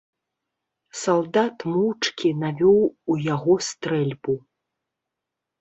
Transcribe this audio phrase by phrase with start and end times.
[1.01, 4.33] Салдат моўчкі навёў у яго стрэльбу.